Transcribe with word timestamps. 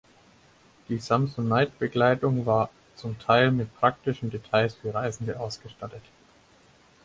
Die 0.89 0.97
Samsonite-Bekleidung 0.97 2.47
war 2.47 2.71
zum 2.95 3.19
Teil 3.19 3.51
mit 3.51 3.71
praktischen 3.75 4.31
Details 4.31 4.73
für 4.73 4.95
Reisende 4.95 5.39
ausgestattet. 5.39 6.01